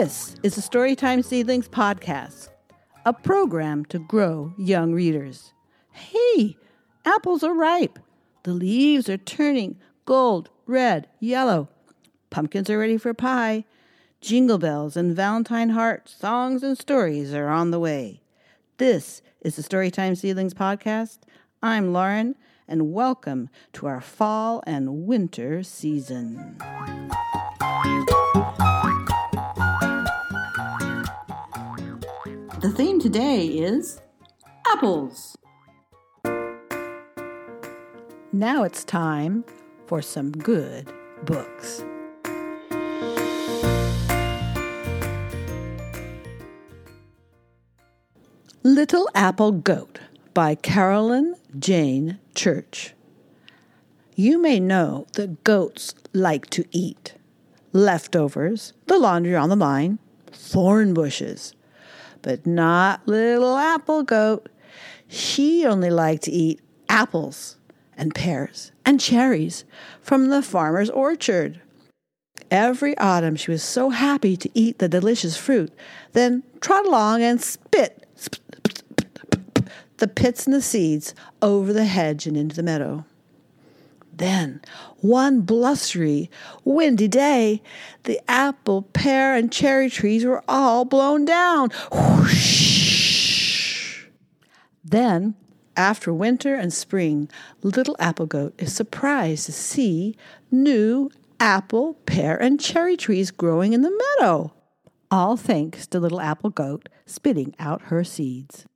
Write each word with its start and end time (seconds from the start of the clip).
This 0.00 0.34
is 0.42 0.54
the 0.54 0.62
Storytime 0.62 1.22
Seedlings 1.22 1.68
podcast, 1.68 2.48
a 3.04 3.12
program 3.12 3.84
to 3.90 3.98
grow 3.98 4.54
young 4.56 4.94
readers. 4.94 5.52
Hey, 5.92 6.56
apples 7.04 7.44
are 7.44 7.52
ripe. 7.52 7.98
The 8.44 8.54
leaves 8.54 9.10
are 9.10 9.18
turning 9.18 9.78
gold, 10.06 10.48
red, 10.64 11.06
yellow. 11.18 11.68
Pumpkins 12.30 12.70
are 12.70 12.78
ready 12.78 12.96
for 12.96 13.12
pie. 13.12 13.66
Jingle 14.22 14.56
bells 14.56 14.96
and 14.96 15.14
Valentine 15.14 15.68
heart 15.68 16.08
songs 16.08 16.62
and 16.62 16.78
stories 16.78 17.34
are 17.34 17.48
on 17.48 17.70
the 17.70 17.78
way. 17.78 18.22
This 18.78 19.20
is 19.42 19.56
the 19.56 19.62
Storytime 19.62 20.16
Seedlings 20.16 20.54
podcast. 20.54 21.18
I'm 21.62 21.92
Lauren, 21.92 22.36
and 22.66 22.94
welcome 22.94 23.50
to 23.74 23.86
our 23.86 24.00
fall 24.00 24.62
and 24.66 25.06
winter 25.06 25.62
season. 25.62 26.56
The 32.60 32.70
theme 32.70 33.00
today 33.00 33.46
is 33.46 34.02
apples. 34.66 35.34
Now 38.34 38.64
it's 38.64 38.84
time 38.84 39.46
for 39.86 40.02
some 40.02 40.30
good 40.30 40.92
books. 41.24 41.82
Little 48.62 49.08
Apple 49.14 49.52
Goat 49.52 50.00
by 50.34 50.54
Carolyn 50.54 51.36
Jayne 51.58 52.18
Church. 52.34 52.92
You 54.16 54.38
may 54.38 54.60
know 54.60 55.06
that 55.14 55.44
goats 55.44 55.94
like 56.12 56.50
to 56.50 56.66
eat 56.72 57.14
leftovers, 57.72 58.74
the 58.84 58.98
laundry 58.98 59.34
on 59.34 59.48
the 59.48 59.56
line, 59.56 59.98
thorn 60.30 60.92
bushes, 60.92 61.54
but 62.22 62.46
not 62.46 63.06
little 63.06 63.56
apple 63.56 64.02
goat. 64.02 64.48
She 65.08 65.66
only 65.66 65.90
liked 65.90 66.24
to 66.24 66.30
eat 66.30 66.60
apples 66.88 67.56
and 67.96 68.14
pears 68.14 68.72
and 68.84 69.00
cherries 69.00 69.64
from 70.00 70.28
the 70.28 70.42
farmer's 70.42 70.90
orchard. 70.90 71.60
Every 72.50 72.96
autumn 72.98 73.36
she 73.36 73.50
was 73.50 73.62
so 73.62 73.90
happy 73.90 74.36
to 74.36 74.50
eat 74.54 74.78
the 74.78 74.88
delicious 74.88 75.36
fruit, 75.36 75.72
then 76.12 76.42
trot 76.60 76.86
along 76.86 77.22
and 77.22 77.40
spit 77.40 78.06
the 79.98 80.08
pits 80.08 80.46
and 80.46 80.54
the 80.54 80.62
seeds 80.62 81.14
over 81.42 81.72
the 81.72 81.84
hedge 81.84 82.26
and 82.26 82.36
into 82.36 82.56
the 82.56 82.62
meadow. 82.62 83.04
Then, 84.20 84.60
one 84.98 85.40
blustery, 85.40 86.30
windy 86.62 87.08
day, 87.08 87.62
the 88.02 88.20
apple, 88.30 88.82
pear, 88.82 89.34
and 89.34 89.50
cherry 89.50 89.88
trees 89.88 90.26
were 90.26 90.44
all 90.46 90.84
blown 90.84 91.24
down. 91.24 91.70
Then, 94.84 95.36
after 95.74 96.12
winter 96.12 96.54
and 96.54 96.70
spring, 96.70 97.30
Little 97.62 97.96
Apple 97.98 98.26
Goat 98.26 98.52
is 98.58 98.74
surprised 98.74 99.46
to 99.46 99.52
see 99.52 100.18
new 100.50 101.08
apple, 101.40 101.94
pear, 102.04 102.36
and 102.36 102.60
cherry 102.60 102.98
trees 102.98 103.30
growing 103.30 103.72
in 103.72 103.80
the 103.80 104.02
meadow. 104.18 104.52
All 105.10 105.38
thanks 105.38 105.86
to 105.86 105.98
Little 105.98 106.20
Apple 106.20 106.50
Goat 106.50 106.90
spitting 107.06 107.54
out 107.58 107.84
her 107.84 108.04
seeds. 108.04 108.66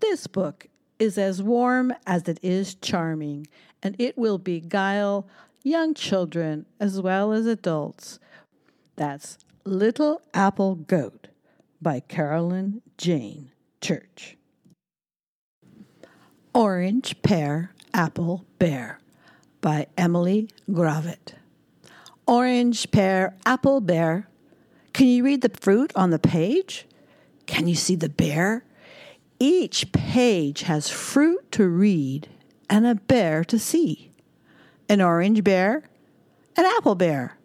This 0.00 0.26
book 0.26 0.66
is 1.00 1.18
as 1.18 1.42
warm 1.42 1.92
as 2.06 2.28
it 2.28 2.38
is 2.42 2.76
charming, 2.76 3.48
and 3.82 3.96
it 3.98 4.16
will 4.16 4.38
beguile 4.38 5.26
young 5.64 5.94
children 5.94 6.66
as 6.78 7.00
well 7.00 7.32
as 7.32 7.46
adults. 7.46 8.20
That's 8.96 9.38
Little 9.64 10.22
Apple 10.32 10.76
Goat 10.76 11.28
by 11.82 12.00
Carolyn 12.00 12.82
Jayne 12.98 13.50
Church. 13.80 14.36
Orange, 16.54 17.20
Pear, 17.22 17.72
Apple, 17.94 18.44
Bear 18.58 19.00
by 19.60 19.86
Emily 19.96 20.48
Gravett. 20.70 21.34
Orange, 22.26 22.90
pear, 22.92 23.36
apple, 23.44 23.80
bear. 23.80 24.28
Can 24.92 25.08
you 25.08 25.24
read 25.24 25.42
the 25.42 25.50
fruit 25.60 25.90
on 25.96 26.10
the 26.10 26.18
page? 26.18 26.86
Can 27.46 27.66
you 27.66 27.74
see 27.74 27.96
the 27.96 28.08
bear? 28.08 28.64
Each 29.42 29.90
page 29.90 30.62
has 30.62 30.90
fruit 30.90 31.50
to 31.52 31.66
read 31.66 32.28
and 32.68 32.86
a 32.86 32.94
bear 32.94 33.42
to 33.44 33.58
see. 33.58 34.12
An 34.86 35.00
orange 35.00 35.42
bear, 35.42 35.88
an 36.58 36.66
apple 36.76 36.94
bear. 36.94 37.38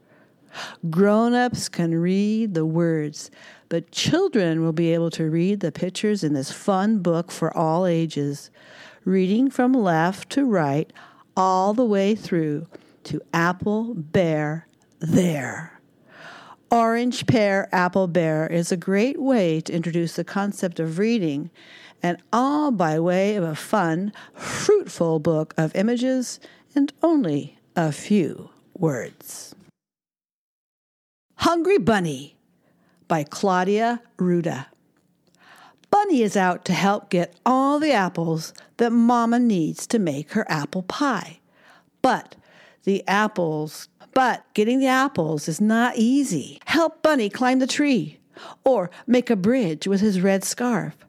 Grown 0.90 1.34
ups 1.34 1.70
can 1.70 1.96
read 1.96 2.54
the 2.54 2.66
words, 2.66 3.32
but 3.70 3.92
children 3.92 4.62
will 4.62 4.74
be 4.74 4.94
able 4.94 5.10
to 5.12 5.30
read 5.30 5.62
the 5.62 5.72
pictures 5.72 6.22
in 6.22 6.34
this 6.34 6.52
fun 6.52 7.00
book 7.00 7.32
for 7.32 7.56
all 7.56 7.86
ages, 7.86 8.52
reading 9.06 9.50
from 9.50 9.72
left 9.72 10.30
to 10.32 10.44
right 10.44 10.92
all 11.38 11.74
the 11.74 11.86
way 11.86 12.14
through 12.14 12.68
to 13.06 13.22
apple, 13.34 13.94
bear, 13.96 14.68
there. 15.00 15.80
Orange, 16.72 17.26
pear, 17.26 17.70
apple, 17.72 18.08
bear 18.08 18.48
is 18.48 18.70
a 18.72 18.78
great 18.78 19.22
way 19.22 19.62
to 19.62 19.72
introduce 19.72 20.16
the 20.16 20.26
concept 20.26 20.80
of 20.80 20.98
reading 20.98 21.52
and 22.02 22.22
all 22.32 22.72
by 22.72 23.00
way 23.00 23.36
of 23.36 23.44
a 23.44 23.56
fun, 23.56 24.14
fruitful 24.34 25.20
book 25.20 25.54
of 25.58 25.76
images 25.76 26.40
and 26.76 26.94
only 27.02 27.58
a 27.76 27.92
few 27.92 28.50
words. 28.78 29.56
Hungry 31.38 31.78
Bunny 31.78 32.38
by 33.08 33.24
Claudia 33.24 34.02
Rueda. 34.18 34.68
Bunny 35.92 36.22
is 36.22 36.36
out 36.36 36.66
to 36.66 36.74
help 36.74 37.10
get 37.10 37.36
all 37.46 37.80
the 37.80 37.92
apples 37.92 38.54
that 38.78 38.92
Mama 38.92 39.40
needs 39.40 39.88
to 39.88 40.00
make 40.00 40.32
her 40.34 40.46
apple 40.50 40.84
pie. 40.84 41.40
But 42.02 42.36
the 42.84 43.08
apples, 43.08 43.88
but 44.14 44.46
getting 44.54 44.80
the 44.80 44.88
apples 44.88 45.48
is 45.48 45.62
not 45.62 45.96
easy. 45.96 46.60
Help 46.66 47.02
Bunny 47.02 47.30
climb 47.30 47.60
the 47.60 47.68
tree 47.68 48.20
or 48.64 48.90
make 49.08 49.30
a 49.30 49.36
bridge 49.36 49.88
with 49.88 50.02
his 50.02 50.22
red 50.22 50.44
scarf. 50.44 51.05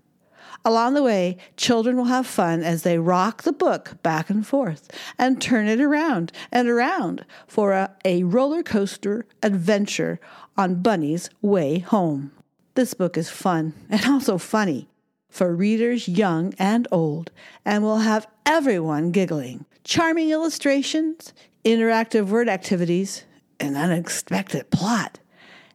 Along 0.66 0.94
the 0.94 1.02
way, 1.04 1.36
children 1.56 1.96
will 1.96 2.06
have 2.06 2.26
fun 2.26 2.64
as 2.64 2.82
they 2.82 2.98
rock 2.98 3.44
the 3.44 3.52
book 3.52 4.02
back 4.02 4.28
and 4.28 4.44
forth 4.44 4.90
and 5.16 5.40
turn 5.40 5.68
it 5.68 5.80
around 5.80 6.32
and 6.50 6.68
around 6.68 7.24
for 7.46 7.70
a, 7.70 7.94
a 8.04 8.24
roller 8.24 8.64
coaster 8.64 9.26
adventure 9.44 10.18
on 10.56 10.82
Bunny's 10.82 11.30
way 11.40 11.78
home. 11.78 12.32
This 12.74 12.94
book 12.94 13.16
is 13.16 13.30
fun 13.30 13.74
and 13.90 14.04
also 14.06 14.38
funny 14.38 14.88
for 15.30 15.54
readers 15.54 16.08
young 16.08 16.52
and 16.58 16.88
old 16.90 17.30
and 17.64 17.84
will 17.84 17.98
have 17.98 18.26
everyone 18.44 19.12
giggling. 19.12 19.66
Charming 19.84 20.30
illustrations, 20.30 21.32
interactive 21.64 22.26
word 22.26 22.48
activities, 22.48 23.24
an 23.60 23.76
unexpected 23.76 24.70
plot, 24.70 25.20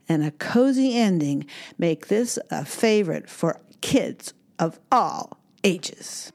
and 0.09 0.21
a 0.21 0.31
cozy 0.31 0.97
ending 0.97 1.45
make 1.77 2.07
this 2.07 2.37
a 2.49 2.65
favorite 2.65 3.29
for 3.29 3.57
kids 3.79 4.33
of 4.61 4.79
all 4.91 5.37
ages. 5.63 6.31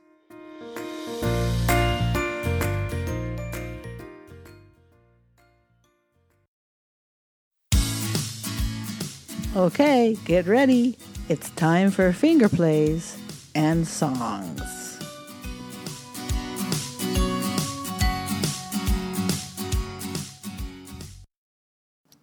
Okay, 9.55 10.19
get 10.27 10.47
ready. 10.47 10.99
It's 11.31 11.49
time 11.51 11.91
for 11.91 12.13
finger 12.13 12.49
plays 12.49 13.17
and 13.55 13.89
songs. 13.89 14.61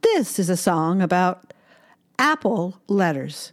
This 0.02 0.38
is 0.38 0.50
a 0.50 0.58
song 0.58 1.02
about 1.02 1.54
apple 2.20 2.78
letters. 2.88 3.52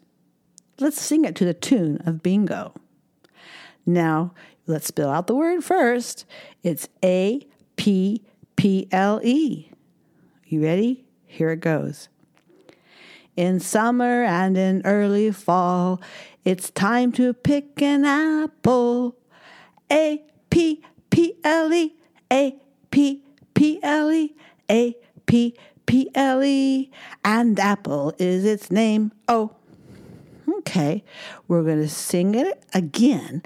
Let's 0.80 1.00
sing 1.00 1.26
it 1.26 1.36
to 1.36 1.44
the 1.44 1.52
tune 1.52 2.00
of 2.06 2.22
bingo. 2.22 2.72
Now, 3.84 4.32
let's 4.66 4.86
spell 4.86 5.10
out 5.10 5.26
the 5.26 5.34
word 5.34 5.62
first. 5.62 6.24
It's 6.62 6.88
A 7.04 7.46
P 7.76 8.24
P 8.56 8.88
L 8.90 9.20
E. 9.22 9.70
You 10.46 10.62
ready? 10.62 11.04
Here 11.26 11.50
it 11.50 11.60
goes. 11.60 12.08
In 13.36 13.60
summer 13.60 14.24
and 14.24 14.56
in 14.56 14.80
early 14.86 15.30
fall, 15.32 16.00
it's 16.46 16.70
time 16.70 17.12
to 17.12 17.34
pick 17.34 17.82
an 17.82 18.06
apple. 18.06 19.16
A 19.92 20.22
P 20.48 20.82
P 21.10 21.34
L 21.44 21.72
E, 21.72 21.94
A 22.32 22.56
P 22.90 23.22
P 23.52 23.80
L 23.82 24.10
E, 24.10 24.34
A 24.70 24.96
P 25.26 25.54
P 25.84 26.10
L 26.14 26.42
E, 26.42 26.90
and 27.22 27.60
apple 27.60 28.14
is 28.18 28.46
its 28.46 28.70
name. 28.70 29.12
Oh, 29.28 29.56
Okay, 30.60 31.02
we're 31.48 31.62
going 31.62 31.80
to 31.80 31.88
sing 31.88 32.34
it 32.34 32.62
again, 32.74 33.42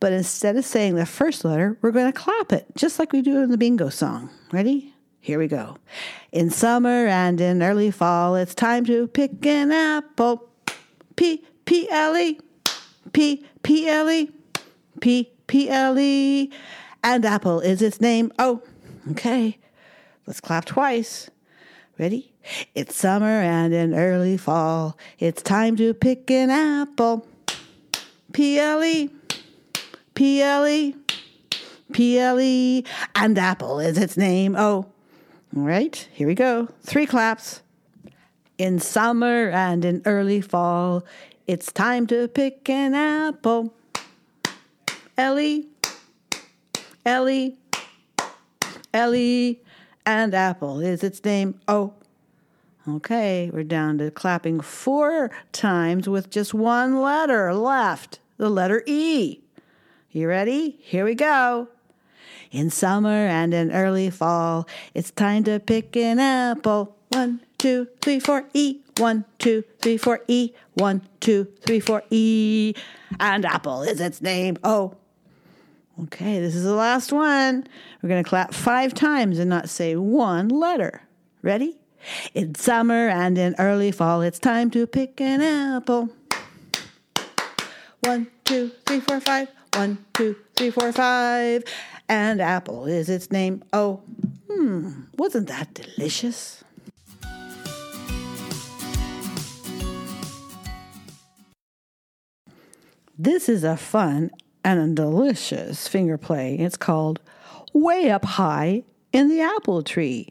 but 0.00 0.12
instead 0.12 0.56
of 0.56 0.64
saying 0.64 0.94
the 0.94 1.04
first 1.04 1.44
letter, 1.44 1.76
we're 1.82 1.90
going 1.90 2.10
to 2.10 2.18
clap 2.18 2.50
it, 2.50 2.66
just 2.74 2.98
like 2.98 3.12
we 3.12 3.20
do 3.20 3.42
in 3.42 3.50
the 3.50 3.58
bingo 3.58 3.90
song. 3.90 4.30
Ready? 4.52 4.94
Here 5.20 5.38
we 5.38 5.48
go. 5.48 5.76
In 6.32 6.48
summer 6.48 7.06
and 7.08 7.40
in 7.40 7.62
early 7.62 7.90
fall, 7.90 8.36
it's 8.36 8.54
time 8.54 8.86
to 8.86 9.06
pick 9.08 9.44
an 9.44 9.70
apple. 9.70 10.48
P 11.16 11.44
P 11.66 11.88
L 11.90 12.16
E. 12.16 12.38
P 13.12 13.44
P 13.62 13.88
L 13.88 14.08
E. 14.08 14.30
P 15.00 15.30
P 15.46 15.68
L 15.68 15.98
E. 15.98 16.50
And 17.04 17.24
apple 17.24 17.60
is 17.60 17.82
its 17.82 18.00
name. 18.00 18.32
Oh, 18.38 18.62
okay. 19.10 19.58
Let's 20.26 20.40
clap 20.40 20.64
twice. 20.64 21.28
Ready? 21.98 22.32
It's 22.74 22.96
summer 22.96 23.26
and 23.26 23.72
in 23.74 23.94
early 23.94 24.36
fall. 24.36 24.96
It's 25.18 25.42
time 25.42 25.76
to 25.76 25.94
pick 25.94 26.30
an 26.30 26.50
apple. 26.50 27.26
P 28.32 28.58
L 28.58 28.82
E. 28.84 29.10
P 30.14 30.42
L 30.42 30.66
E. 30.66 30.94
P 31.92 32.18
L 32.18 32.40
E. 32.40 32.84
And 33.14 33.38
apple 33.38 33.78
is 33.80 33.98
its 33.98 34.16
name. 34.16 34.54
Oh, 34.56 34.86
all 35.56 35.62
right, 35.62 36.08
here 36.12 36.26
we 36.26 36.34
go. 36.34 36.68
Three 36.82 37.06
claps. 37.06 37.62
In 38.58 38.78
summer 38.78 39.50
and 39.50 39.84
in 39.84 40.02
early 40.04 40.40
fall, 40.40 41.04
it's 41.46 41.72
time 41.72 42.06
to 42.08 42.28
pick 42.28 42.68
an 42.68 42.94
apple. 42.94 43.72
Ellie, 45.16 45.68
Ellie, 47.04 47.56
Ellie, 48.92 49.62
and 50.04 50.34
apple 50.34 50.80
is 50.80 51.02
its 51.02 51.24
name. 51.24 51.58
Oh, 51.68 51.94
okay, 52.88 53.50
we're 53.52 53.64
down 53.64 53.98
to 53.98 54.10
clapping 54.10 54.60
four 54.60 55.30
times 55.52 56.08
with 56.08 56.30
just 56.30 56.54
one 56.54 57.00
letter 57.00 57.52
left 57.54 58.20
the 58.36 58.48
letter 58.48 58.82
E. 58.86 59.40
You 60.10 60.28
ready? 60.28 60.78
Here 60.80 61.04
we 61.04 61.14
go. 61.14 61.68
In 62.50 62.70
summer 62.70 63.10
and 63.10 63.52
in 63.52 63.72
early 63.72 64.08
fall, 64.10 64.68
it's 64.94 65.10
time 65.10 65.44
to 65.44 65.58
pick 65.58 65.96
an 65.96 66.18
apple. 66.18 66.96
One, 67.08 67.40
two, 67.58 67.88
three, 68.00 68.20
four, 68.20 68.44
E. 68.54 68.80
One, 68.98 69.24
two, 69.38 69.64
three, 69.80 69.96
four, 69.96 70.22
E. 70.28 70.52
One, 70.74 71.06
two, 71.20 71.48
three, 71.60 71.80
four, 71.80 72.02
E. 72.10 72.74
And 73.20 73.44
apple 73.44 73.82
is 73.82 74.00
its 74.00 74.22
name. 74.22 74.56
Oh. 74.64 74.96
Okay, 76.04 76.40
this 76.40 76.54
is 76.54 76.64
the 76.64 76.74
last 76.74 77.10
one. 77.10 77.66
We're 78.02 78.08
going 78.08 78.22
to 78.22 78.28
clap 78.28 78.52
five 78.52 78.92
times 78.92 79.38
and 79.38 79.48
not 79.48 79.68
say 79.68 79.96
one 79.96 80.48
letter. 80.48 81.02
Ready? 81.42 81.78
In 82.34 82.54
summer 82.54 83.08
and 83.08 83.36
in 83.38 83.54
early 83.58 83.92
fall, 83.92 84.22
it's 84.22 84.38
time 84.38 84.70
to 84.72 84.86
pick 84.86 85.20
an 85.20 85.42
apple. 85.42 86.10
One, 88.00 88.28
two, 88.44 88.70
three, 88.86 89.00
four, 89.00 89.20
five. 89.20 89.48
One, 89.74 89.98
two, 90.14 90.36
three, 90.54 90.70
four, 90.70 90.92
five 90.92 91.64
and 92.08 92.40
apple 92.40 92.86
is 92.86 93.08
its 93.08 93.30
name. 93.30 93.62
Oh, 93.72 94.02
hmm, 94.50 95.02
wasn't 95.16 95.48
that 95.48 95.74
delicious? 95.74 96.62
This 103.18 103.48
is 103.48 103.64
a 103.64 103.76
fun 103.76 104.30
and 104.62 104.78
a 104.78 104.94
delicious 104.94 105.88
finger 105.88 106.18
play. 106.18 106.56
It's 106.56 106.76
called 106.76 107.20
Way 107.72 108.10
Up 108.10 108.24
High 108.24 108.84
in 109.12 109.28
the 109.28 109.40
Apple 109.40 109.82
Tree. 109.82 110.28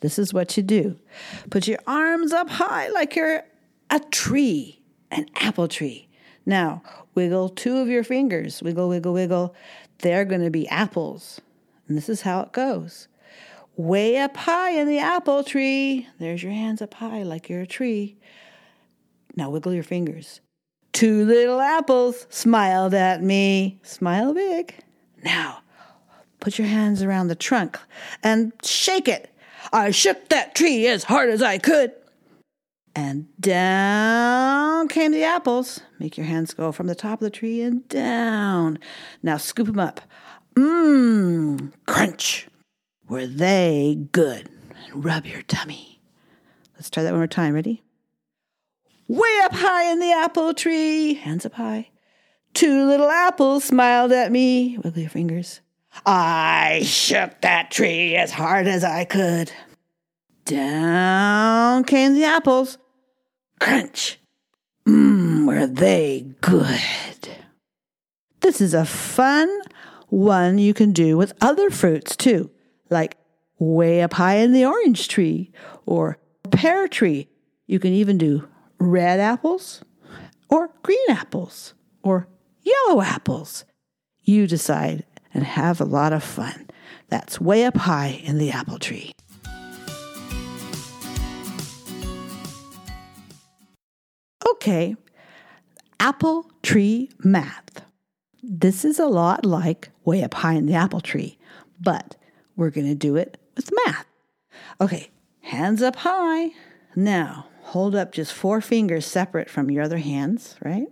This 0.00 0.18
is 0.18 0.32
what 0.32 0.56
you 0.56 0.62
do 0.62 0.98
put 1.50 1.68
your 1.68 1.78
arms 1.86 2.32
up 2.32 2.48
high 2.48 2.88
like 2.88 3.16
you're 3.16 3.42
a 3.90 4.00
tree, 4.00 4.80
an 5.10 5.26
apple 5.36 5.68
tree. 5.68 6.08
Now, 6.46 6.82
wiggle 7.14 7.50
two 7.50 7.76
of 7.78 7.88
your 7.88 8.02
fingers. 8.02 8.62
Wiggle, 8.62 8.88
wiggle, 8.88 9.12
wiggle 9.12 9.54
they're 10.00 10.24
going 10.24 10.42
to 10.42 10.50
be 10.50 10.68
apples. 10.68 11.40
And 11.88 11.96
this 11.96 12.08
is 12.08 12.22
how 12.22 12.40
it 12.40 12.52
goes. 12.52 13.08
Way 13.76 14.18
up 14.18 14.36
high 14.36 14.72
in 14.72 14.86
the 14.86 14.98
apple 14.98 15.44
tree. 15.44 16.06
There's 16.18 16.42
your 16.42 16.52
hands 16.52 16.82
up 16.82 16.94
high 16.94 17.22
like 17.22 17.48
you're 17.48 17.62
a 17.62 17.66
tree. 17.66 18.16
Now 19.36 19.50
wiggle 19.50 19.72
your 19.72 19.84
fingers. 19.84 20.40
Two 20.92 21.24
little 21.24 21.60
apples 21.60 22.26
smiled 22.30 22.94
at 22.94 23.22
me. 23.22 23.78
Smile 23.82 24.34
big. 24.34 24.74
Now 25.22 25.60
put 26.40 26.58
your 26.58 26.68
hands 26.68 27.02
around 27.02 27.28
the 27.28 27.34
trunk 27.34 27.78
and 28.22 28.52
shake 28.62 29.08
it. 29.08 29.30
I 29.72 29.90
shook 29.90 30.28
that 30.28 30.54
tree 30.54 30.86
as 30.86 31.04
hard 31.04 31.30
as 31.30 31.42
I 31.42 31.58
could. 31.58 31.92
And 32.94 33.28
down 33.40 34.88
came 34.88 35.12
the 35.12 35.24
apples. 35.24 35.80
Make 35.98 36.16
your 36.16 36.26
hands 36.26 36.54
go 36.54 36.72
from 36.72 36.86
the 36.86 36.94
top 36.94 37.20
of 37.20 37.24
the 37.24 37.30
tree 37.30 37.62
and 37.62 37.86
down. 37.88 38.78
Now 39.22 39.36
scoop 39.36 39.68
them 39.68 39.78
up. 39.78 40.00
Mmm, 40.54 41.72
crunch. 41.86 42.48
Were 43.08 43.26
they 43.26 44.06
good? 44.12 44.48
Rub 44.92 45.26
your 45.26 45.42
tummy. 45.42 46.00
Let's 46.74 46.90
try 46.90 47.02
that 47.02 47.10
one 47.10 47.20
more 47.20 47.26
time. 47.26 47.54
Ready? 47.54 47.82
Way 49.06 49.40
up 49.42 49.52
high 49.52 49.90
in 49.90 50.00
the 50.00 50.12
apple 50.12 50.54
tree. 50.54 51.14
Hands 51.14 51.44
up 51.44 51.54
high. 51.54 51.90
Two 52.54 52.86
little 52.86 53.10
apples 53.10 53.64
smiled 53.64 54.12
at 54.12 54.32
me. 54.32 54.78
Wiggle 54.78 55.02
your 55.02 55.10
fingers. 55.10 55.60
I 56.06 56.82
shook 56.84 57.40
that 57.40 57.70
tree 57.70 58.16
as 58.16 58.30
hard 58.30 58.66
as 58.66 58.84
I 58.84 59.04
could. 59.04 59.52
Down 60.44 61.84
came 61.84 62.14
the 62.14 62.24
apples. 62.24 62.78
Crunch. 63.58 64.18
Mmm, 64.86 65.46
were 65.46 65.66
they 65.66 66.26
good. 66.40 66.80
This 68.40 68.60
is 68.60 68.74
a 68.74 68.84
fun 68.84 69.48
one 70.08 70.58
you 70.58 70.74
can 70.74 70.92
do 70.92 71.16
with 71.16 71.34
other 71.40 71.70
fruits 71.70 72.16
too, 72.16 72.50
like 72.88 73.16
way 73.58 74.02
up 74.02 74.14
high 74.14 74.36
in 74.36 74.52
the 74.52 74.64
orange 74.64 75.08
tree 75.08 75.52
or 75.86 76.18
pear 76.50 76.88
tree. 76.88 77.28
You 77.66 77.78
can 77.78 77.92
even 77.92 78.18
do 78.18 78.48
red 78.78 79.20
apples 79.20 79.84
or 80.48 80.70
green 80.82 80.98
apples 81.10 81.74
or 82.02 82.28
yellow 82.62 83.02
apples. 83.02 83.64
You 84.22 84.46
decide 84.46 85.04
and 85.32 85.44
have 85.44 85.80
a 85.80 85.84
lot 85.84 86.12
of 86.12 86.22
fun. 86.22 86.68
That's 87.08 87.40
way 87.40 87.64
up 87.64 87.76
high 87.76 88.20
in 88.24 88.38
the 88.38 88.50
apple 88.50 88.78
tree. 88.78 89.12
Okay, 94.48 94.96
apple 95.98 96.50
tree 96.62 97.10
math. 97.24 97.84
This 98.42 98.84
is 98.84 98.98
a 98.98 99.06
lot 99.06 99.44
like 99.44 99.90
way 100.04 100.22
up 100.22 100.34
high 100.34 100.54
in 100.54 100.66
the 100.66 100.74
apple 100.74 101.00
tree, 101.00 101.38
but 101.80 102.16
we're 102.56 102.70
going 102.70 102.86
to 102.86 102.94
do 102.94 103.16
it 103.16 103.38
with 103.56 103.70
math. 103.86 104.06
Okay, 104.80 105.10
hands 105.40 105.82
up 105.82 105.96
high. 105.96 106.50
Now, 106.94 107.46
hold 107.62 107.94
up 107.94 108.12
just 108.12 108.32
four 108.32 108.60
fingers 108.60 109.06
separate 109.06 109.48
from 109.48 109.70
your 109.70 109.82
other 109.82 109.98
hands, 109.98 110.56
right? 110.62 110.88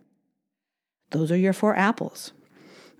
Those 1.11 1.33
are 1.33 1.37
your 1.37 1.52
four 1.52 1.76
apples. 1.76 2.33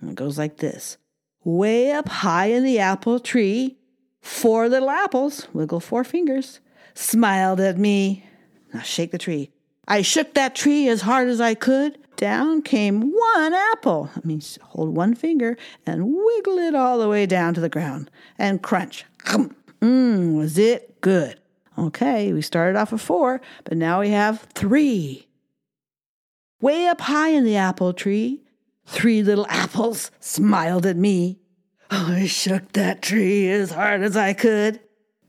And 0.01 0.11
it 0.11 0.15
goes 0.15 0.37
like 0.37 0.57
this 0.57 0.97
Way 1.43 1.91
up 1.91 2.09
high 2.09 2.47
in 2.47 2.63
the 2.63 2.79
apple 2.79 3.19
tree, 3.19 3.77
four 4.21 4.67
little 4.67 4.89
apples, 4.89 5.47
wiggle 5.53 5.79
four 5.79 6.03
fingers, 6.03 6.59
smiled 6.93 7.59
at 7.59 7.77
me. 7.77 8.25
Now 8.73 8.81
shake 8.81 9.11
the 9.11 9.17
tree. 9.17 9.51
I 9.87 10.01
shook 10.01 10.33
that 10.33 10.53
tree 10.53 10.87
as 10.87 11.01
hard 11.01 11.29
as 11.29 11.41
I 11.41 11.55
could. 11.55 11.97
Down 12.17 12.61
came 12.61 13.11
one 13.13 13.53
apple. 13.53 14.11
I 14.15 14.19
mean, 14.25 14.41
hold 14.61 14.95
one 14.95 15.15
finger 15.15 15.57
and 15.85 16.13
wiggle 16.13 16.57
it 16.57 16.75
all 16.75 16.99
the 16.99 17.07
way 17.07 17.25
down 17.25 17.53
to 17.53 17.61
the 17.61 17.69
ground 17.69 18.11
and 18.37 18.61
crunch. 18.61 19.05
Mmm, 19.81 20.35
was 20.37 20.57
it 20.57 20.99
good? 20.99 21.39
Okay, 21.77 22.33
we 22.33 22.41
started 22.41 22.77
off 22.77 22.91
with 22.91 23.01
four, 23.01 23.39
but 23.63 23.77
now 23.77 24.01
we 24.01 24.09
have 24.09 24.41
three. 24.53 25.27
Way 26.59 26.87
up 26.87 26.99
high 26.99 27.29
in 27.29 27.45
the 27.45 27.55
apple 27.55 27.93
tree, 27.93 28.43
three 28.89 29.21
little 29.23 29.45
apples 29.49 30.11
smiled 30.19 30.85
at 30.85 30.97
me. 30.97 31.39
I 31.91 32.25
shook 32.25 32.71
that 32.73 33.01
tree 33.01 33.49
as 33.49 33.71
hard 33.71 34.01
as 34.01 34.17
I 34.17 34.33
could. 34.33 34.79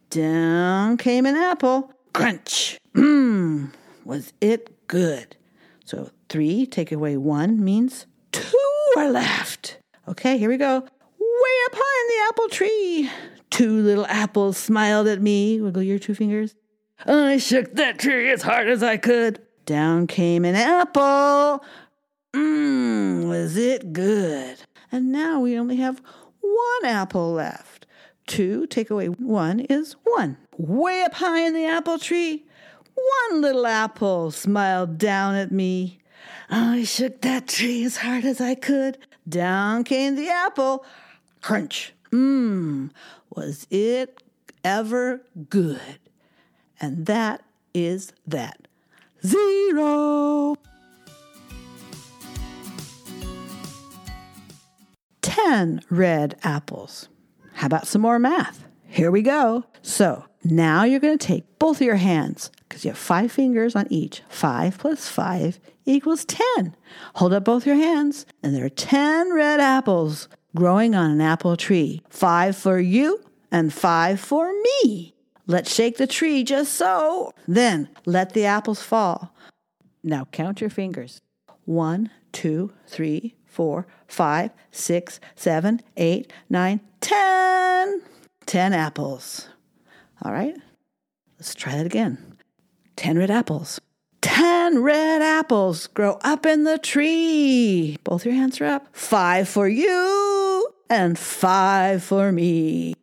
Down 0.09 0.97
came 0.97 1.27
an 1.27 1.37
apple. 1.37 1.93
Crunch. 2.13 2.79
Mmm, 2.95 3.71
was 4.05 4.33
it 4.41 4.87
good? 4.89 5.37
So 5.85 6.11
three, 6.29 6.67
take 6.67 6.91
away 6.91 7.17
one 7.17 7.63
means 7.63 8.07
two 8.33 8.57
are 8.97 9.11
left. 9.11 9.79
Okay, 10.09 10.39
here 10.39 10.49
we 10.49 10.57
go. 10.57 10.81
Way 10.81 11.57
up 11.67 11.75
high 11.75 12.01
in 12.03 12.09
the 12.09 12.29
apple 12.29 12.49
tree. 12.49 13.11
Two 13.51 13.83
little 13.83 14.07
apples 14.07 14.57
smiled 14.57 15.07
at 15.07 15.21
me. 15.21 15.61
Wiggle 15.61 15.83
your 15.83 15.99
two 15.99 16.15
fingers. 16.15 16.55
I 17.07 17.37
shook 17.39 17.75
that 17.75 17.99
tree 17.99 18.31
as 18.31 18.43
hard 18.43 18.69
as 18.69 18.83
I 18.83 18.97
could. 18.97 19.41
Down 19.67 20.07
came 20.07 20.45
an 20.45 20.57
apple. 20.57 21.65
Mmm, 22.33 23.29
was 23.29 23.57
it 23.57 23.93
good? 23.93 24.59
And 24.93 25.13
now 25.13 25.41
we 25.41 25.59
only 25.59 25.77
have 25.77 26.03
one 26.41 26.85
apple 26.85 27.33
left. 27.33 27.87
Two, 28.27 28.67
take 28.67 28.91
away 28.91 29.09
one 29.09 29.61
is 29.61 29.97
one. 30.05 30.37
Way 30.57 31.03
up 31.03 31.15
high 31.15 31.41
in 31.41 31.55
the 31.55 31.67
apple 31.67 31.99
tree, 31.99 32.45
one 33.29 33.41
little 33.41 33.67
apple 33.67 34.31
smiled 34.31 34.99
down 34.99 35.35
at 35.35 35.51
me. 35.51 35.99
I 36.49 36.85
shook 36.85 37.23
that 37.23 37.49
tree 37.49 37.85
as 37.85 37.99
hard 37.99 38.25
as 38.25 38.41
I 38.41 38.55
could. 38.55 38.99
Down 39.29 39.85
came 39.85 40.17
the 40.17 40.29
apple. 40.29 40.85
Crunch. 41.41 41.93
Mmm, 42.11 42.91
was 43.35 43.67
it 43.71 44.23
ever 44.65 45.23
good. 45.49 45.99
And 46.81 47.07
that 47.07 47.43
is 47.73 48.13
that. 48.27 48.69
Zero. 49.25 50.57
10 55.45 55.83
red 55.91 56.37
apples. 56.43 57.09
How 57.55 57.67
about 57.67 57.87
some 57.87 58.03
more 58.03 58.19
math? 58.19 58.65
Here 58.87 59.11
we 59.11 59.23
go. 59.23 59.65
So 59.83 60.25
now 60.45 60.85
you're 60.85 61.01
going 61.01 61.17
to 61.17 61.27
take 61.27 61.59
both 61.59 61.77
of 61.77 61.87
your 61.87 61.97
hands 61.97 62.51
because 62.69 62.85
you 62.85 62.91
have 62.91 62.99
five 62.99 63.33
fingers 63.33 63.75
on 63.75 63.87
each. 63.91 64.23
Five 64.29 64.79
plus 64.79 65.09
five 65.09 65.59
equals 65.85 66.25
10. 66.25 66.77
Hold 67.17 67.33
up 67.33 67.45
both 67.45 67.67
your 67.67 67.77
hands, 67.77 68.27
and 68.43 68.55
there 68.55 68.65
are 68.65 68.71
10 68.71 69.33
red 69.33 69.61
apples 69.61 70.29
growing 70.55 70.95
on 70.95 71.11
an 71.11 71.21
apple 71.21 71.57
tree. 71.57 72.03
Five 72.09 72.57
for 72.57 72.79
you 72.79 73.23
and 73.51 73.73
five 73.73 74.21
for 74.21 74.53
me. 74.53 75.15
Let's 75.47 75.75
shake 75.75 75.97
the 75.97 76.07
tree 76.07 76.45
just 76.45 76.75
so. 76.75 77.33
Then 77.49 77.89
let 78.05 78.35
the 78.35 78.45
apples 78.45 78.83
fall. 78.83 79.35
Now 80.03 80.27
count 80.33 80.61
your 80.61 80.71
fingers. 80.71 81.21
One, 81.65 82.11
two, 82.33 82.73
three, 82.87 83.35
four, 83.51 83.87
five, 84.07 84.53
six, 84.71 85.21
seven, 85.35 85.83
eight, 85.97 86.33
nine, 86.49 86.81
ten. 87.01 88.01
Ten 88.47 88.73
apples. 88.73 89.49
All 90.23 90.33
right, 90.33 90.57
let's 91.39 91.55
try 91.55 91.77
that 91.77 91.87
again. 91.87 92.37
Ten 92.97 93.19
red 93.19 93.31
apples. 93.31 93.81
Ten 94.21 94.83
red 94.83 95.23
apples 95.23 95.87
grow 95.89 96.19
up 96.23 96.47
in 96.47 96.65
the 96.65 96.79
tree. 96.79 97.99
Both 98.05 98.25
your 98.25 98.35
hands 98.35 98.61
are 98.61 98.67
up. 98.67 98.89
Five 98.93 99.49
for 99.49 99.69
you 99.69 100.69
and 100.91 101.19
five 101.19 102.03
for 102.03 102.31
me. 102.33 102.95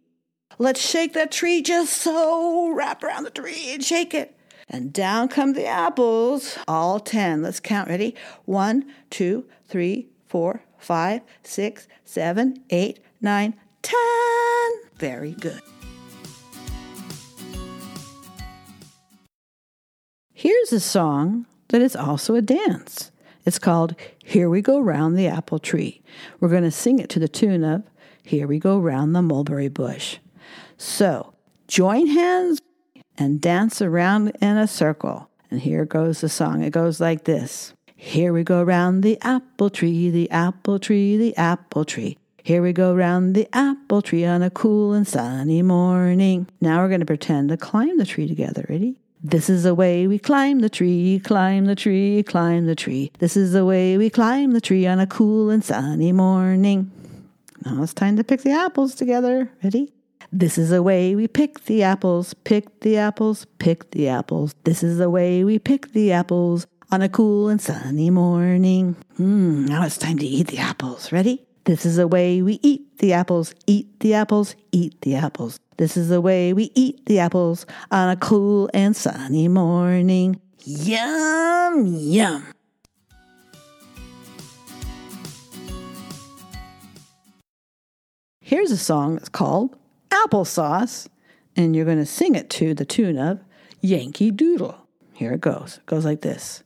Let's 0.60 0.82
shake 0.82 1.14
that 1.14 1.32
tree 1.32 1.62
just 1.62 1.94
so. 1.94 2.72
Wrap 2.72 3.04
around 3.04 3.24
the 3.24 3.30
tree 3.30 3.74
and 3.74 3.84
shake 3.84 4.14
it. 4.14 4.38
And 4.70 4.92
down 4.92 5.30
come 5.30 5.54
the 5.54 5.66
apples, 5.66 6.58
all 6.68 7.00
10. 7.00 7.42
Let's 7.42 7.60
count. 7.60 7.90
Ready? 7.90 8.16
One, 8.46 8.86
two, 9.10 9.46
three, 9.68 10.10
four, 10.28 10.62
five, 10.78 11.22
six, 11.44 11.88
seven, 12.06 12.64
eight, 12.70 13.00
nine, 13.22 13.56
ten. 13.82 13.98
Very 14.98 15.32
good. 15.34 15.62
Here's 20.34 20.72
a 20.72 20.80
song 20.80 21.46
that 21.70 21.82
is 21.82 21.96
also 21.96 22.36
a 22.36 22.42
dance. 22.42 23.12
It's 23.46 23.60
called 23.60 23.96
Here 24.24 24.50
We 24.50 24.62
Go 24.62 24.80
Round 24.80 25.18
the 25.18 25.28
Apple 25.28 25.58
Tree. 25.58 26.02
We're 26.40 26.50
going 26.50 26.64
to 26.64 26.72
sing 26.72 27.00
it 27.00 27.10
to 27.12 27.20
the 27.20 27.28
tune 27.28 27.64
of 27.64 27.84
Here 28.24 28.46
We 28.46 28.60
Go 28.60 28.78
Round 28.78 29.16
the 29.16 29.22
Mulberry 29.22 29.70
Bush. 29.70 30.18
So 30.78 31.34
join 31.68 32.08
hands 32.08 32.62
and 33.18 33.42
dance 33.42 33.82
around 33.82 34.30
in 34.42 34.58
a 34.58 34.68
circle. 34.68 35.30
And 35.50 35.62
here 35.62 35.86
goes 35.86 36.22
the 36.22 36.30
song. 36.30 36.62
It 36.62 36.72
goes 36.72 37.00
like 37.00 37.24
this 37.24 37.74
Here 38.00 38.32
we 38.32 38.44
go 38.44 38.62
round 38.62 39.02
the 39.02 39.18
apple 39.22 39.72
tree, 39.72 40.12
the 40.12 40.30
apple 40.30 40.78
tree, 40.78 41.18
the 41.18 41.36
apple 41.36 41.84
tree. 41.84 42.16
Here 42.44 42.62
we 42.62 42.72
go 42.72 42.94
round 42.94 43.34
the 43.34 43.50
apple 43.52 44.04
tree 44.04 44.24
on 44.24 44.44
a 44.44 44.52
cool 44.52 44.94
and 44.94 45.06
sunny 45.06 45.64
morning. 45.64 46.48
Now 46.62 46.80
we're 46.80 46.90
going 46.90 47.00
to 47.00 47.08
pretend 47.08 47.50
to 47.50 47.58
climb 47.58 47.98
the 47.98 48.06
tree 48.06 48.28
together. 48.28 48.68
Ready? 48.70 49.00
This 49.24 49.50
is 49.50 49.64
the 49.64 49.74
way 49.74 50.06
we 50.06 50.20
climb 50.20 50.60
the 50.60 50.70
tree, 50.70 51.20
climb 51.26 51.66
the 51.66 51.76
tree, 51.76 52.22
climb 52.22 52.68
the 52.68 52.76
tree. 52.76 53.12
This 53.18 53.36
is 53.36 53.52
the 53.52 53.66
way 53.66 53.98
we 53.98 54.12
climb 54.12 54.52
the 54.52 54.62
tree 54.62 54.86
on 54.86 55.00
a 55.00 55.08
cool 55.08 55.50
and 55.50 55.66
sunny 55.66 56.12
morning. 56.12 56.92
Now 57.66 57.82
it's 57.82 57.96
time 57.96 58.16
to 58.18 58.24
pick 58.24 58.42
the 58.42 58.52
apples 58.52 58.94
together. 58.94 59.52
Ready? 59.64 59.92
This 60.32 60.60
is 60.60 60.70
the 60.70 60.84
way 60.84 61.16
we 61.16 61.28
pick 61.28 61.66
the 61.66 61.82
apples, 61.82 62.36
pick 62.44 62.82
the 62.82 62.98
apples, 62.98 63.46
pick 63.58 63.90
the 63.90 64.08
apples. 64.08 64.54
This 64.66 64.84
is 64.84 65.00
the 65.00 65.10
way 65.10 65.44
we 65.44 65.58
pick 65.58 65.94
the 65.94 66.12
apples 66.12 66.68
on 66.92 67.02
a 67.02 67.10
cool 67.10 67.50
and 67.50 67.62
sunny 67.62 68.10
morning. 68.10 68.96
Hmm, 69.18 69.66
now 69.66 69.84
it's 69.84 69.98
time 69.98 70.18
to 70.20 70.26
eat 70.26 70.48
the 70.48 70.60
apples. 70.60 71.12
Ready? 71.12 71.46
This 71.66 71.86
is 71.86 71.98
the 71.98 72.08
way 72.08 72.42
we 72.42 72.60
eat 72.64 72.98
the 73.00 73.12
apples, 73.12 73.54
eat 73.66 74.00
the 74.00 74.14
apples, 74.14 74.56
eat 74.72 75.02
the 75.02 75.16
apples. 75.16 75.60
This 75.76 75.98
is 75.98 76.08
the 76.08 76.22
way 76.22 76.54
we 76.54 76.72
eat 76.76 77.06
the 77.06 77.20
apples 77.20 77.66
on 77.92 78.10
a 78.10 78.16
cool 78.16 78.70
and 78.74 78.96
sunny 78.96 79.50
morning. 79.50 80.40
Yum, 80.64 81.86
yum. 81.86 82.46
Here's 88.40 88.72
a 88.72 88.78
song 88.78 89.16
that's 89.16 89.28
called 89.28 89.76
Applesauce, 90.10 91.10
and 91.58 91.76
you're 91.76 91.84
going 91.84 91.98
to 91.98 92.06
sing 92.06 92.36
it 92.36 92.50
to 92.52 92.74
the 92.74 92.86
tune 92.86 93.18
of 93.18 93.42
Yankee 93.82 94.32
Doodle. 94.32 94.88
Here 95.14 95.34
it 95.34 95.42
goes. 95.42 95.80
It 95.80 95.86
goes 95.86 96.06
like 96.06 96.22
this 96.22 96.64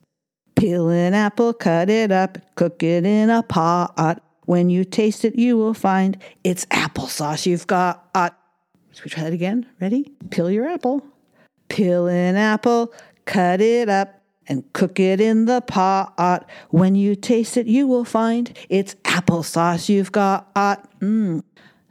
Peel 0.61 0.89
an 0.89 1.15
apple, 1.15 1.53
cut 1.53 1.89
it 1.89 2.11
up, 2.11 2.37
cook 2.53 2.83
it 2.83 3.03
in 3.03 3.31
a 3.31 3.41
pot. 3.41 4.21
When 4.45 4.69
you 4.69 4.83
taste 4.83 5.25
it, 5.25 5.35
you 5.35 5.57
will 5.57 5.73
find 5.73 6.21
it's 6.43 6.65
applesauce 6.65 7.47
you've 7.47 7.65
got. 7.65 8.07
Should 8.93 9.05
we 9.05 9.09
try 9.09 9.23
that 9.23 9.33
again? 9.33 9.65
Ready? 9.79 10.13
Peel 10.29 10.51
your 10.51 10.69
apple. 10.69 11.03
Peel 11.69 12.05
an 12.05 12.35
apple, 12.35 12.93
cut 13.25 13.59
it 13.59 13.89
up, 13.89 14.21
and 14.45 14.71
cook 14.73 14.99
it 14.99 15.19
in 15.19 15.45
the 15.45 15.61
pot. 15.61 16.47
When 16.69 16.93
you 16.93 17.15
taste 17.15 17.57
it, 17.57 17.65
you 17.65 17.87
will 17.87 18.05
find 18.05 18.55
it's 18.69 18.93
applesauce 19.03 19.89
you've 19.89 20.11
got. 20.11 20.53
Mmm. 20.53 21.41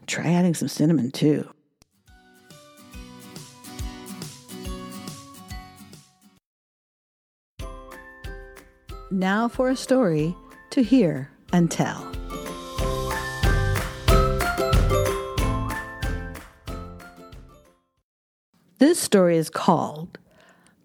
Try 0.07 0.27
adding 0.27 0.55
some 0.55 0.69
cinnamon 0.69 1.11
too. 1.11 1.51
Now 9.13 9.49
for 9.49 9.69
a 9.69 9.75
story 9.75 10.37
to 10.71 10.85
hear 10.85 11.33
and 11.53 11.69
tell. 11.69 12.13
This 18.79 19.01
story 19.01 19.37
is 19.37 19.51
called 19.51 20.19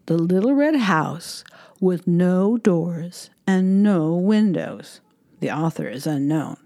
The 0.07 0.17
Little 0.17 0.55
Red 0.55 0.75
House 0.75 1.43
with 1.79 2.07
No 2.07 2.57
Doors 2.57 3.29
and 3.45 3.83
No 3.83 4.15
Windows. 4.15 5.01
The 5.39 5.51
author 5.51 5.87
is 5.87 6.07
unknown. 6.07 6.57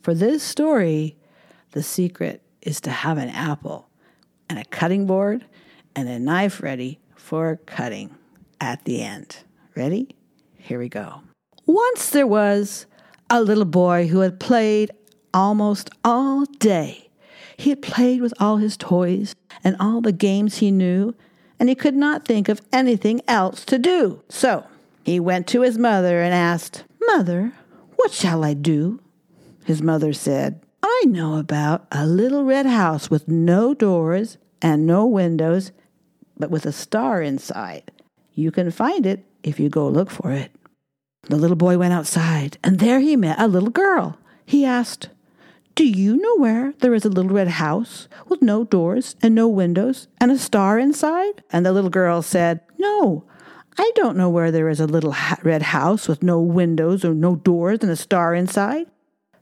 For 0.00 0.14
this 0.14 0.42
story, 0.42 1.18
the 1.72 1.82
secret 1.82 2.40
is 2.62 2.80
to 2.80 2.90
have 2.90 3.18
an 3.18 3.28
apple 3.28 3.90
and 4.48 4.58
a 4.58 4.64
cutting 4.64 5.04
board 5.06 5.44
and 5.94 6.08
a 6.08 6.18
knife 6.18 6.62
ready 6.62 6.98
for 7.14 7.60
cutting 7.66 8.16
at 8.58 8.86
the 8.86 9.02
end. 9.02 9.40
Ready? 9.76 10.16
Here 10.64 10.78
we 10.78 10.88
go. 10.88 11.20
Once 11.66 12.10
there 12.10 12.26
was 12.26 12.86
a 13.30 13.42
little 13.42 13.64
boy 13.64 14.08
who 14.08 14.20
had 14.20 14.40
played 14.40 14.90
almost 15.32 15.90
all 16.04 16.44
day 16.58 17.04
he 17.56 17.70
had 17.70 17.82
played 17.82 18.20
with 18.20 18.34
all 18.40 18.56
his 18.56 18.76
toys 18.76 19.34
and 19.62 19.76
all 19.78 20.00
the 20.00 20.12
games 20.12 20.58
he 20.58 20.70
knew, 20.70 21.14
and 21.58 21.68
he 21.68 21.74
could 21.74 21.94
not 21.94 22.24
think 22.24 22.48
of 22.48 22.60
anything 22.72 23.20
else 23.28 23.64
to 23.66 23.78
do. 23.78 24.22
So 24.28 24.64
he 25.04 25.20
went 25.20 25.46
to 25.48 25.62
his 25.62 25.78
mother 25.78 26.20
and 26.20 26.34
asked, 26.34 26.84
Mother, 27.06 27.52
what 27.96 28.12
shall 28.12 28.44
I 28.44 28.54
do? 28.54 29.00
His 29.64 29.80
mother 29.80 30.12
said, 30.12 30.60
I 30.82 31.04
know 31.06 31.38
about 31.38 31.86
a 31.90 32.06
little 32.06 32.44
red 32.44 32.66
house 32.66 33.10
with 33.10 33.28
no 33.28 33.72
doors 33.72 34.36
and 34.60 34.86
no 34.86 35.06
windows, 35.06 35.72
but 36.38 36.50
with 36.50 36.66
a 36.66 36.72
star 36.72 37.22
inside. 37.22 37.90
You 38.34 38.50
can 38.50 38.70
find 38.70 39.06
it 39.06 39.24
if 39.42 39.60
you 39.60 39.68
go 39.68 39.88
look 39.88 40.10
for 40.10 40.32
it. 40.32 40.53
The 41.28 41.36
little 41.36 41.56
boy 41.56 41.78
went 41.78 41.94
outside, 41.94 42.58
and 42.62 42.78
there 42.78 43.00
he 43.00 43.16
met 43.16 43.40
a 43.40 43.48
little 43.48 43.70
girl. 43.70 44.18
He 44.44 44.64
asked, 44.64 45.08
do 45.74 45.84
you 45.84 46.16
know 46.16 46.36
where 46.36 46.72
there 46.78 46.94
is 46.94 47.04
a 47.04 47.08
little 47.08 47.32
red 47.32 47.48
house 47.48 48.06
with 48.28 48.40
no 48.40 48.62
doors 48.62 49.16
and 49.20 49.34
no 49.34 49.48
windows 49.48 50.06
and 50.20 50.30
a 50.30 50.38
star 50.38 50.78
inside? 50.78 51.42
And 51.50 51.66
the 51.66 51.72
little 51.72 51.90
girl 51.90 52.22
said, 52.22 52.60
No, 52.78 53.24
I 53.76 53.90
don't 53.96 54.16
know 54.16 54.30
where 54.30 54.52
there 54.52 54.68
is 54.68 54.78
a 54.78 54.86
little 54.86 55.10
ha- 55.10 55.38
red 55.42 55.62
house 55.62 56.06
with 56.06 56.22
no 56.22 56.40
windows 56.40 57.04
or 57.04 57.12
no 57.12 57.34
doors 57.34 57.80
and 57.82 57.90
a 57.90 57.96
star 57.96 58.36
inside. 58.36 58.86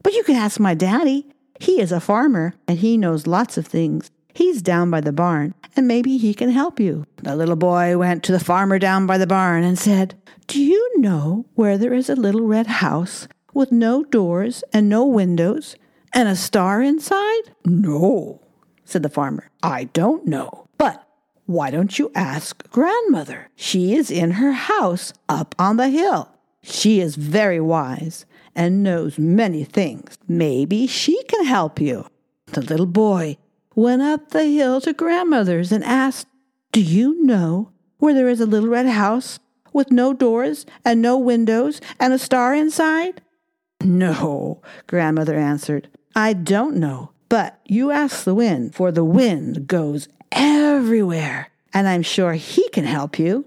But 0.02 0.14
you 0.14 0.24
can 0.24 0.36
ask 0.36 0.58
my 0.58 0.72
daddy. 0.72 1.26
He 1.60 1.82
is 1.82 1.92
a 1.92 2.00
farmer 2.00 2.54
and 2.66 2.78
he 2.78 2.96
knows 2.96 3.26
lots 3.26 3.58
of 3.58 3.66
things. 3.66 4.10
He's 4.32 4.62
down 4.62 4.90
by 4.90 5.02
the 5.02 5.12
barn 5.12 5.54
and 5.76 5.86
maybe 5.86 6.16
he 6.16 6.32
can 6.32 6.48
help 6.48 6.80
you. 6.80 7.04
The 7.22 7.36
little 7.36 7.56
boy 7.56 7.98
went 7.98 8.24
to 8.24 8.32
the 8.32 8.40
farmer 8.40 8.78
down 8.78 9.06
by 9.06 9.18
the 9.18 9.26
barn 9.26 9.64
and 9.64 9.78
said, 9.78 10.14
Do 10.46 10.62
you 10.62 10.81
know 10.96 11.46
where 11.54 11.78
there 11.78 11.94
is 11.94 12.08
a 12.08 12.16
little 12.16 12.42
red 12.42 12.66
house 12.66 13.28
with 13.54 13.72
no 13.72 14.04
doors 14.04 14.64
and 14.72 14.88
no 14.88 15.04
windows 15.04 15.76
and 16.12 16.28
a 16.28 16.36
star 16.36 16.82
inside? 16.82 17.42
No, 17.64 18.40
said 18.84 19.02
the 19.02 19.08
farmer. 19.08 19.50
I 19.62 19.84
don't 19.84 20.26
know. 20.26 20.68
But 20.78 21.06
why 21.46 21.70
don't 21.70 21.98
you 21.98 22.10
ask 22.14 22.68
grandmother? 22.70 23.50
She 23.56 23.94
is 23.94 24.10
in 24.10 24.32
her 24.32 24.52
house 24.52 25.12
up 25.28 25.54
on 25.58 25.76
the 25.76 25.88
hill. 25.88 26.30
She 26.62 27.00
is 27.00 27.16
very 27.16 27.60
wise 27.60 28.24
and 28.54 28.82
knows 28.82 29.18
many 29.18 29.64
things. 29.64 30.16
Maybe 30.28 30.86
she 30.86 31.22
can 31.24 31.44
help 31.44 31.80
you. 31.80 32.06
The 32.46 32.60
little 32.60 32.86
boy 32.86 33.38
went 33.74 34.02
up 34.02 34.30
the 34.30 34.44
hill 34.44 34.80
to 34.82 34.92
grandmother's 34.92 35.72
and 35.72 35.82
asked, 35.82 36.26
Do 36.70 36.80
you 36.80 37.22
know 37.24 37.72
where 37.98 38.14
there 38.14 38.28
is 38.28 38.40
a 38.40 38.46
little 38.46 38.68
red 38.68 38.86
house 38.86 39.38
with 39.72 39.90
no 39.90 40.12
doors 40.12 40.66
and 40.84 41.00
no 41.00 41.18
windows 41.18 41.80
and 41.98 42.12
a 42.12 42.18
star 42.18 42.54
inside? 42.54 43.20
No, 43.82 44.62
grandmother 44.86 45.34
answered. 45.36 45.88
I 46.14 46.34
don't 46.34 46.76
know, 46.76 47.10
but 47.28 47.60
you 47.66 47.90
ask 47.90 48.24
the 48.24 48.34
wind, 48.34 48.74
for 48.74 48.92
the 48.92 49.04
wind 49.04 49.66
goes 49.66 50.08
everywhere, 50.30 51.48
and 51.72 51.88
I'm 51.88 52.02
sure 52.02 52.34
he 52.34 52.68
can 52.70 52.84
help 52.84 53.18
you. 53.18 53.46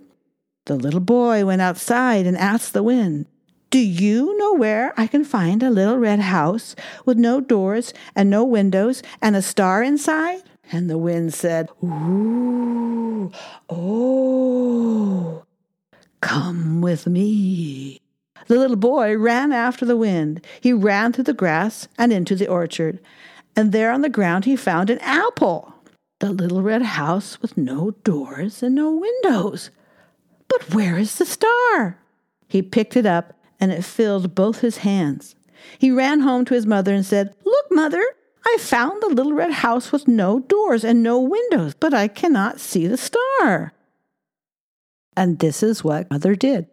The 0.66 0.76
little 0.76 1.00
boy 1.00 1.46
went 1.46 1.62
outside 1.62 2.26
and 2.26 2.36
asked 2.38 2.74
the 2.74 2.82
wind, 2.82 3.28
Do 3.70 3.80
you 3.80 4.36
know 4.38 4.56
where 4.56 4.94
I 4.98 5.06
can 5.06 5.24
find 5.24 5.62
a 5.62 5.70
little 5.70 5.98
red 5.98 6.20
house 6.20 6.76
with 7.06 7.18
no 7.18 7.40
doors 7.40 7.94
and 8.16 8.30
no 8.30 8.44
windows 8.44 9.04
and 9.22 9.36
a 9.36 9.42
star 9.44 9.84
inside? 9.84 10.42
And 10.72 10.90
the 10.90 10.98
wind 10.98 11.36
said, 11.36 11.70
Ooh, 11.84 13.32
oh, 13.70 15.44
come 16.26 16.82
with 16.82 17.06
me. 17.06 18.02
The 18.48 18.58
little 18.58 18.78
boy 18.78 19.16
ran 19.16 19.52
after 19.52 19.86
the 19.86 19.96
wind. 19.96 20.44
He 20.60 20.74
ran 20.74 21.14
through 21.14 21.26
the 21.26 21.34
grass 21.34 21.88
and 22.00 22.12
into 22.12 22.36
the 22.36 22.48
orchard, 22.48 23.00
and 23.56 23.72
there 23.72 23.92
on 23.92 24.02
the 24.02 24.10
ground 24.10 24.46
he 24.46 24.56
found 24.56 24.90
an 24.90 24.98
apple. 25.00 25.76
The 26.20 26.32
little 26.32 26.64
red 26.64 26.82
house 26.82 27.40
with 27.44 27.58
no 27.58 27.92
doors 28.04 28.64
and 28.64 28.74
no 28.74 28.92
windows. 28.92 29.70
But 30.48 30.74
where 30.74 30.98
is 30.98 31.16
the 31.16 31.28
star? 31.28 32.00
He 32.48 32.64
picked 32.64 32.98
it 32.98 33.06
up, 33.06 33.40
and 33.60 33.72
it 33.72 33.86
filled 33.86 34.34
both 34.34 34.62
his 34.62 34.78
hands. 34.78 35.36
He 35.78 35.92
ran 35.92 36.22
home 36.22 36.44
to 36.46 36.56
his 36.56 36.66
mother 36.66 36.94
and 36.94 37.06
said, 37.06 37.36
Look, 37.46 37.66
mother, 37.70 38.04
I 38.48 38.58
found 38.60 39.00
the 39.04 39.10
little 39.10 39.34
red 39.34 39.52
house 39.52 39.92
with 39.92 40.08
no 40.08 40.40
doors 40.40 40.84
and 40.84 41.04
no 41.04 41.20
windows, 41.20 41.76
but 41.80 41.94
I 41.94 42.08
cannot 42.08 42.60
see 42.60 42.88
the 42.88 42.98
star. 42.98 43.74
And 45.18 45.40
this 45.40 45.64
is 45.64 45.84
what 45.84 46.10
mother 46.12 46.36
did. 46.36 46.68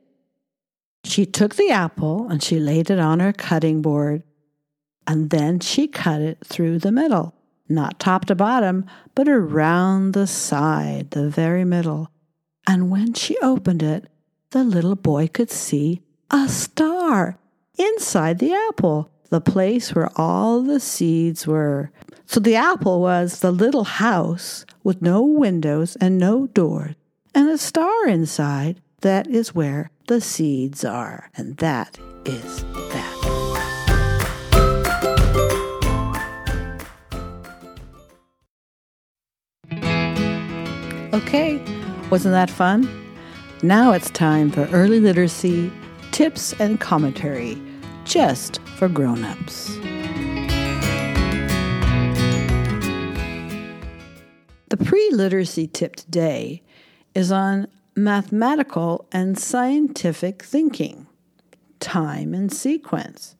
She 1.04 1.26
took 1.26 1.56
the 1.56 1.70
apple 1.70 2.28
and 2.28 2.42
she 2.42 2.58
laid 2.58 2.90
it 2.90 2.98
on 2.98 3.20
her 3.20 3.32
cutting 3.32 3.82
board, 3.82 4.22
and 5.06 5.30
then 5.30 5.60
she 5.60 5.88
cut 5.88 6.20
it 6.20 6.38
through 6.44 6.78
the 6.78 6.92
middle, 6.92 7.34
not 7.68 7.98
top 7.98 8.26
to 8.26 8.34
bottom, 8.34 8.86
but 9.14 9.28
around 9.28 10.12
the 10.12 10.26
side, 10.26 11.10
the 11.10 11.28
very 11.28 11.64
middle. 11.64 12.10
And 12.68 12.90
when 12.90 13.14
she 13.14 13.36
opened 13.38 13.82
it, 13.82 14.08
the 14.50 14.62
little 14.62 14.94
boy 14.94 15.28
could 15.28 15.50
see 15.50 16.02
a 16.30 16.48
star 16.48 17.38
inside 17.78 18.38
the 18.38 18.54
apple, 18.68 19.10
the 19.30 19.40
place 19.40 19.94
where 19.94 20.10
all 20.16 20.62
the 20.62 20.78
seeds 20.78 21.46
were. 21.46 21.90
So 22.26 22.38
the 22.38 22.54
apple 22.54 23.00
was 23.00 23.40
the 23.40 23.50
little 23.50 23.84
house 23.84 24.64
with 24.84 25.02
no 25.02 25.22
windows 25.22 25.96
and 25.96 26.18
no 26.18 26.46
doors, 26.46 26.94
and 27.34 27.48
a 27.48 27.58
star 27.58 28.08
inside. 28.08 28.80
That 29.00 29.26
is 29.26 29.54
where 29.54 29.90
the 30.06 30.20
seeds 30.20 30.84
are. 30.84 31.30
And 31.36 31.56
that 31.56 31.98
is 32.24 32.62
that. 32.62 33.18
Okay, 41.12 41.60
wasn't 42.10 42.32
that 42.32 42.50
fun? 42.50 42.88
Now 43.62 43.92
it's 43.92 44.10
time 44.10 44.50
for 44.50 44.66
early 44.72 45.00
literacy 45.00 45.72
tips 46.10 46.52
and 46.60 46.80
commentary 46.80 47.60
just 48.04 48.60
for 48.76 48.88
grown-ups. 48.88 49.76
The 54.68 54.76
pre-literacy 54.84 55.68
tip 55.68 55.96
today 55.96 56.62
is 57.14 57.30
on 57.30 57.68
mathematical 57.94 59.06
and 59.12 59.38
scientific 59.38 60.42
thinking, 60.42 61.06
time 61.80 62.34
and 62.34 62.52
sequence. 62.52 63.36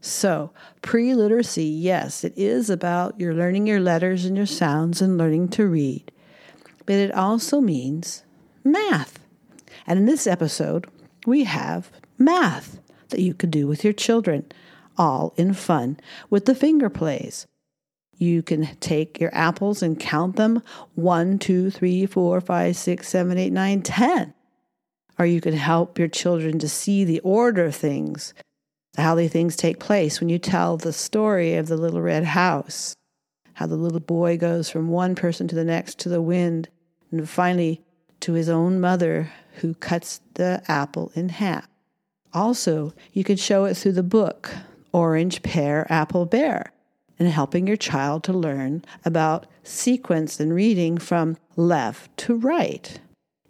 So, 0.00 0.52
pre 0.82 1.14
literacy, 1.14 1.64
yes, 1.64 2.22
it 2.22 2.34
is 2.36 2.70
about 2.70 3.18
you're 3.18 3.34
learning 3.34 3.66
your 3.66 3.80
letters 3.80 4.24
and 4.24 4.36
your 4.36 4.46
sounds 4.46 5.02
and 5.02 5.18
learning 5.18 5.48
to 5.50 5.66
read, 5.66 6.12
but 6.84 6.94
it 6.96 7.12
also 7.12 7.60
means 7.60 8.22
math. 8.62 9.18
And 9.86 9.98
in 9.98 10.06
this 10.06 10.26
episode, 10.26 10.86
we 11.26 11.44
have 11.44 11.90
math 12.18 12.78
that 13.08 13.20
you 13.20 13.34
could 13.34 13.50
do 13.50 13.66
with 13.66 13.84
your 13.84 13.92
children, 13.92 14.46
all 14.96 15.34
in 15.36 15.54
fun 15.54 15.98
with 16.30 16.44
the 16.44 16.54
finger 16.54 16.88
plays. 16.88 17.46
You 18.18 18.42
can 18.42 18.76
take 18.80 19.20
your 19.20 19.34
apples 19.34 19.82
and 19.82 19.98
count 20.00 20.36
them 20.36 20.62
one, 20.94 21.38
two, 21.38 21.70
three, 21.70 22.06
four, 22.06 22.40
five, 22.40 22.76
six, 22.76 23.08
seven, 23.08 23.36
eight, 23.36 23.52
nine, 23.52 23.82
ten. 23.82 24.32
Or 25.18 25.26
you 25.26 25.40
can 25.40 25.54
help 25.54 25.98
your 25.98 26.08
children 26.08 26.58
to 26.58 26.68
see 26.68 27.04
the 27.04 27.20
order 27.20 27.66
of 27.66 27.74
things, 27.74 28.34
how 28.96 29.14
the 29.14 29.28
things 29.28 29.56
take 29.56 29.78
place 29.78 30.20
when 30.20 30.28
you 30.28 30.38
tell 30.38 30.76
the 30.76 30.92
story 30.92 31.54
of 31.54 31.68
the 31.68 31.76
little 31.76 32.00
red 32.00 32.24
house, 32.24 32.94
how 33.54 33.66
the 33.66 33.76
little 33.76 34.00
boy 34.00 34.36
goes 34.36 34.70
from 34.70 34.88
one 34.88 35.14
person 35.14 35.48
to 35.48 35.54
the 35.54 35.64
next 35.64 35.98
to 36.00 36.08
the 36.08 36.22
wind, 36.22 36.68
and 37.10 37.28
finally 37.28 37.82
to 38.20 38.32
his 38.32 38.48
own 38.48 38.80
mother 38.80 39.30
who 39.56 39.74
cuts 39.74 40.20
the 40.34 40.62
apple 40.68 41.12
in 41.14 41.28
half. 41.30 41.68
Also, 42.32 42.92
you 43.12 43.24
can 43.24 43.36
show 43.36 43.64
it 43.64 43.74
through 43.74 43.92
the 43.92 44.02
book 44.02 44.54
Orange, 44.92 45.42
Pear, 45.42 45.86
Apple, 45.90 46.24
Bear 46.24 46.72
and 47.18 47.28
helping 47.28 47.66
your 47.66 47.76
child 47.76 48.24
to 48.24 48.32
learn 48.32 48.84
about 49.04 49.46
sequence 49.62 50.38
and 50.40 50.54
reading 50.54 50.98
from 50.98 51.36
left 51.56 52.16
to 52.18 52.36
right. 52.36 53.00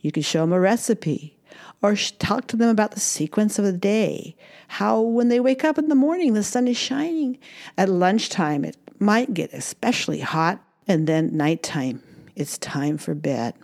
You 0.00 0.12
can 0.12 0.22
show 0.22 0.40
them 0.40 0.52
a 0.52 0.61
recipe 0.61 1.37
or 1.83 1.96
talk 1.96 2.46
to 2.48 2.57
them 2.57 2.68
about 2.68 2.92
the 2.92 3.00
sequence 3.00 3.59
of 3.59 3.64
the 3.64 3.72
day. 3.72 4.37
How, 4.68 5.00
when 5.00 5.29
they 5.29 5.40
wake 5.40 5.64
up 5.64 5.79
in 5.79 5.88
the 5.88 5.94
morning, 5.94 6.35
the 6.35 6.42
sun 6.42 6.68
is 6.68 6.76
shining. 6.76 7.38
At 7.76 7.88
lunchtime, 7.88 8.64
it 8.64 8.76
might 8.98 9.35
get 9.35 9.52
especially 9.52 10.20
hot, 10.20 10.62
and 10.88 11.07
then 11.07 11.37
nighttime, 11.37 12.02
it's 12.35 12.59
time 12.59 12.98
for 12.98 13.14
bed. 13.14 13.55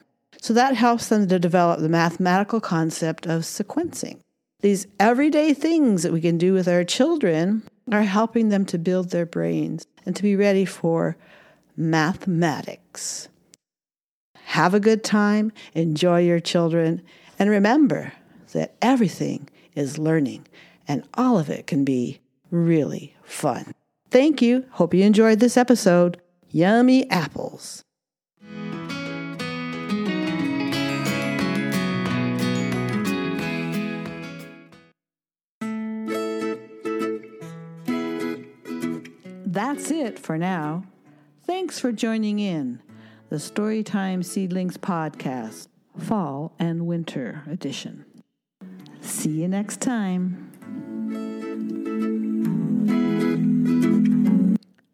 So 0.40 0.52
that 0.54 0.74
helps 0.74 1.08
them 1.08 1.28
to 1.28 1.38
develop 1.38 1.80
the 1.80 1.88
mathematical 1.88 2.60
concept 2.60 3.26
of 3.26 3.42
sequencing. 3.42 4.18
These 4.60 4.86
everyday 4.98 5.54
things 5.54 6.02
that 6.02 6.12
we 6.12 6.20
can 6.20 6.38
do 6.38 6.52
with 6.52 6.68
our 6.68 6.84
children 6.84 7.62
are 7.90 8.02
helping 8.02 8.48
them 8.48 8.64
to 8.66 8.78
build 8.78 9.10
their 9.10 9.26
brains 9.26 9.86
and 10.06 10.14
to 10.16 10.22
be 10.22 10.36
ready 10.36 10.64
for 10.64 11.16
mathematics. 11.76 13.28
Have 14.36 14.74
a 14.74 14.80
good 14.80 15.02
time, 15.02 15.52
enjoy 15.74 16.20
your 16.20 16.40
children, 16.40 17.02
and 17.38 17.48
remember 17.50 18.12
that 18.52 18.74
everything 18.82 19.48
is 19.74 19.98
learning 19.98 20.46
and 20.86 21.04
all 21.14 21.38
of 21.38 21.48
it 21.48 21.66
can 21.66 21.84
be 21.84 22.20
really 22.50 23.16
fun. 23.22 23.72
Thank 24.10 24.42
you. 24.42 24.66
Hope 24.72 24.92
you 24.92 25.04
enjoyed 25.04 25.40
this 25.40 25.56
episode. 25.56 26.20
Yummy 26.50 27.08
apples. 27.10 27.82
That's 39.52 39.90
it 39.90 40.18
for 40.18 40.38
now. 40.38 40.84
Thanks 41.44 41.78
for 41.78 41.92
joining 41.92 42.38
in 42.38 42.80
the 43.28 43.36
Storytime 43.36 44.24
Seedlings 44.24 44.78
podcast, 44.78 45.68
Fall 45.98 46.54
and 46.58 46.86
Winter 46.86 47.42
Edition. 47.46 48.06
See 49.02 49.42
you 49.42 49.48
next 49.48 49.82
time. 49.82 50.48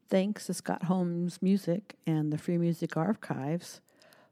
Thanks 0.09 0.47
to 0.47 0.55
Scott 0.55 0.83
Holmes 0.83 1.41
Music 1.41 1.95
and 2.05 2.33
the 2.33 2.39
Free 2.39 2.59
Music 2.59 2.97
Archives 2.97 3.81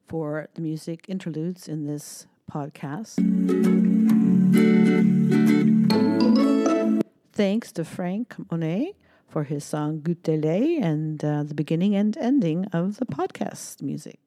for 0.09 0.49
the 0.55 0.61
music 0.61 1.05
interludes 1.07 1.69
in 1.69 1.87
this 1.87 2.27
podcast. 2.51 3.15
Thanks 7.33 7.71
to 7.71 7.85
Frank 7.85 8.35
Monet 8.51 8.95
for 9.29 9.45
his 9.45 9.65
song 9.65 10.01
Goûter 10.01 10.81
and 10.83 11.25
uh, 11.25 11.43
the 11.43 11.55
beginning 11.55 11.95
and 11.95 12.17
ending 12.17 12.67
of 12.73 12.99
the 12.99 13.07
podcast 13.07 13.83
music. 13.83 14.19